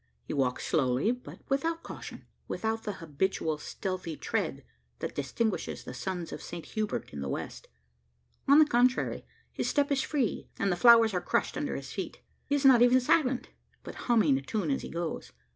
He 0.23 0.33
walks 0.33 0.65
slowly, 0.65 1.11
but 1.11 1.41
without 1.47 1.83
caution 1.83 2.25
without 2.47 2.85
that 2.85 2.93
habitual 2.93 3.59
stealthy 3.59 4.17
tread 4.17 4.65
that 4.97 5.13
distinguishes 5.13 5.83
the 5.83 5.93
sons 5.93 6.31
of 6.31 6.41
Saint 6.41 6.65
Hubert 6.73 7.11
in 7.13 7.21
the 7.21 7.29
West. 7.29 7.67
On 8.47 8.57
the 8.57 8.65
contrary, 8.65 9.27
his 9.51 9.69
step 9.69 9.91
is 9.91 10.01
free, 10.01 10.49
and 10.57 10.71
the 10.71 10.75
flowers 10.75 11.13
are 11.13 11.21
crushed 11.21 11.55
under 11.55 11.75
his 11.75 11.93
feet. 11.93 12.19
He 12.47 12.55
is 12.55 12.65
not 12.65 12.81
even 12.81 12.99
silent; 12.99 13.49
but 13.83 13.93
humming 14.09 14.39
a 14.39 14.41
tune 14.41 14.71
as 14.71 14.81
he 14.81 14.89
goes. 14.89 15.33